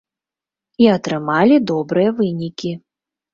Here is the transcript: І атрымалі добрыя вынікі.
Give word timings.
І 0.85 0.87
атрымалі 0.93 1.59
добрыя 1.73 2.15
вынікі. 2.23 2.73